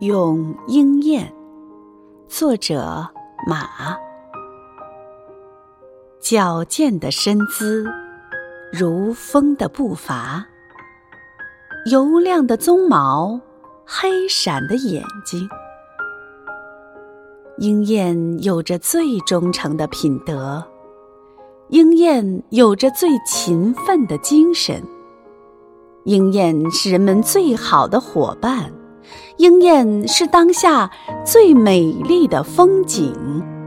[0.00, 1.34] 咏鹰燕，
[2.28, 3.04] 作者
[3.48, 3.96] 马。
[6.20, 7.84] 矫健的身姿，
[8.72, 10.46] 如风的步伐，
[11.90, 13.40] 油亮的鬃毛，
[13.84, 15.48] 黑闪的眼睛。
[17.56, 20.62] 鹰燕有着最忠诚的品德，
[21.70, 24.80] 鹰燕有着最勤奋的精神。
[26.04, 28.72] 鹰燕是人们最好的伙伴。
[29.36, 30.90] 鹰燕是当下
[31.24, 33.57] 最美丽的风景。